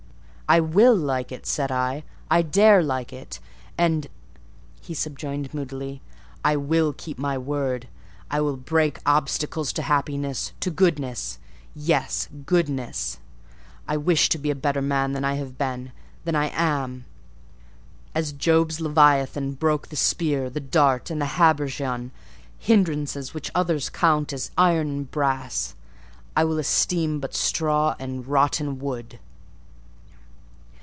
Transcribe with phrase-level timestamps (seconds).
[0.53, 3.39] "'I will like it,' said I; 'I dare like it;'
[3.77, 4.07] and"
[4.81, 6.01] (he subjoined moodily)
[6.43, 7.87] "I will keep my word;
[8.29, 13.19] I will break obstacles to happiness, to goodness—yes, goodness.
[13.87, 15.93] I wish to be a better man than I have been,
[16.25, 17.05] than I am;
[18.13, 22.11] as Job's leviathan broke the spear, the dart, and the habergeon,
[22.59, 25.75] hindrances which others count as iron and brass,
[26.35, 29.17] I will esteem but straw and rotten wood."